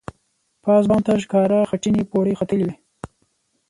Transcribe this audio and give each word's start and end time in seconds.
پاس 0.63 0.83
بام 0.89 1.01
ته 1.05 1.13
ښکاره 1.23 1.59
خټینې 1.69 2.03
پوړۍ 2.09 2.33
ختلې 2.39 2.65
وې. 2.67 2.75